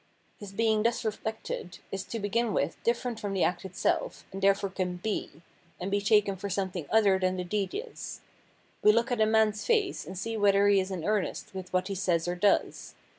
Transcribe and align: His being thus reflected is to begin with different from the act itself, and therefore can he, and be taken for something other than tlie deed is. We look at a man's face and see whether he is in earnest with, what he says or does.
His 0.39 0.51
being 0.51 0.81
thus 0.81 1.05
reflected 1.05 1.77
is 1.91 2.03
to 2.05 2.17
begin 2.17 2.55
with 2.55 2.81
different 2.83 3.19
from 3.19 3.35
the 3.35 3.43
act 3.43 3.65
itself, 3.65 4.25
and 4.31 4.41
therefore 4.41 4.71
can 4.71 4.99
he, 5.03 5.29
and 5.79 5.91
be 5.91 6.01
taken 6.01 6.35
for 6.37 6.49
something 6.49 6.87
other 6.89 7.19
than 7.19 7.37
tlie 7.37 7.47
deed 7.47 7.75
is. 7.75 8.21
We 8.81 8.93
look 8.93 9.11
at 9.11 9.21
a 9.21 9.27
man's 9.27 9.63
face 9.63 10.03
and 10.07 10.17
see 10.17 10.37
whether 10.37 10.67
he 10.69 10.79
is 10.79 10.89
in 10.89 11.03
earnest 11.05 11.53
with, 11.53 11.71
what 11.71 11.87
he 11.87 11.93
says 11.93 12.27
or 12.27 12.33
does. 12.33 12.95